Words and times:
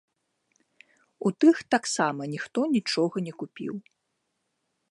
У 1.29 1.31
тых 1.43 1.57
таксама 1.75 2.21
ніхто 2.33 2.59
нічога 2.77 3.17
не 3.27 3.33
купіў. 3.43 3.75